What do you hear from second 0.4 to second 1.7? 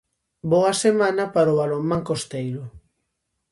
Boa semana para o